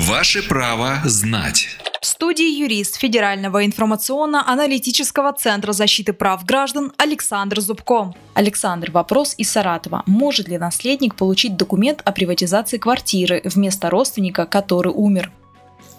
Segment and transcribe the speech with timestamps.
[0.00, 1.66] Ваше право знать.
[2.00, 8.14] В студии юрист Федерального информационно-аналитического центра защиты прав граждан Александр Зубко.
[8.34, 10.04] Александр, вопрос из Саратова.
[10.06, 15.32] Может ли наследник получить документ о приватизации квартиры вместо родственника, который умер?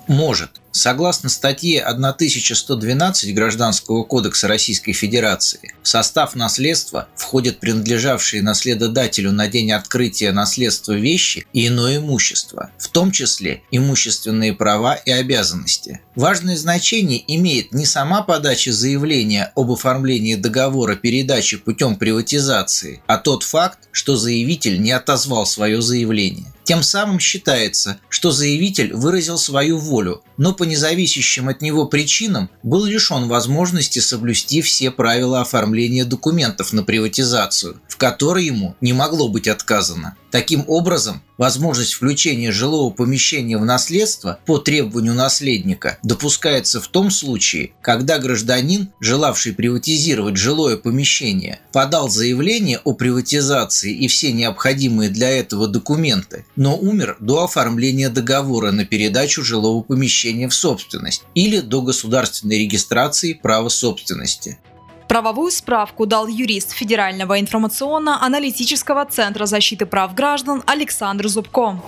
[0.08, 0.62] Может.
[0.80, 9.74] Согласно статье 1112 Гражданского кодекса Российской Федерации, в состав наследства входят принадлежавшие наследодателю на день
[9.74, 16.00] открытия наследства вещи и иное имущество, в том числе имущественные права и обязанности.
[16.16, 23.44] Важное значение имеет не сама подача заявления об оформлении договора передачи путем приватизации, а тот
[23.44, 26.54] факт, что заявитель не отозвал свое заявление.
[26.70, 32.86] Тем самым считается, что заявитель выразил свою волю, но по независящим от него причинам был
[32.86, 39.48] лишен возможности соблюсти все правила оформления документов на приватизацию, в которой ему не могло быть
[39.48, 40.16] отказано.
[40.32, 47.72] Таким образом, возможность включения жилого помещения в наследство по требованию наследника допускается в том случае,
[47.82, 55.68] когда гражданин, желавший приватизировать жилое помещение, подал заявление о приватизации и все необходимые для этого
[55.68, 62.60] документы, но умер до оформления договора на передачу жилого помещения в собственность или до государственной
[62.60, 64.60] регистрации права собственности.
[65.08, 71.82] Правовую справку дал юрист Федерального информационно-аналитического центра защиты прав граждан Александр Зубко.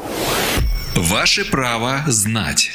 [0.95, 2.71] Ваше право знать.